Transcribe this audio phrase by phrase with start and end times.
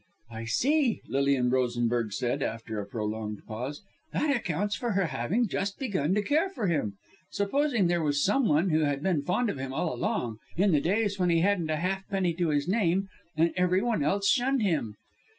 [0.31, 5.77] "I see!" Lilian Rosenberg said after a prolonged pause, "that accounts for her having just
[5.77, 6.97] begun to care for him.
[7.29, 10.81] Supposing there was some one who had been fond of him all along in the
[10.81, 14.95] days when he hadn't a halfpenny to his name, and every one else shunned him!"